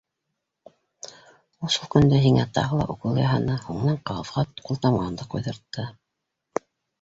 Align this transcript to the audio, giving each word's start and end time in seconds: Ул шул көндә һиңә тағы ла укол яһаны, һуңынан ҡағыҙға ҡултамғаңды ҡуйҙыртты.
Ул 1.67 1.71
шул 1.75 1.91
көндә 1.95 2.21
һиңә 2.23 2.45
тағы 2.55 2.79
ла 2.79 2.87
укол 2.93 3.19
яһаны, 3.25 3.59
һуңынан 3.67 4.01
ҡағыҙға 4.11 4.45
ҡултамғаңды 4.71 5.29
ҡуйҙыртты. 5.35 5.87